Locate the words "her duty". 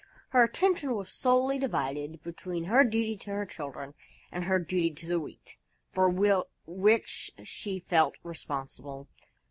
2.63-3.15, 4.45-4.89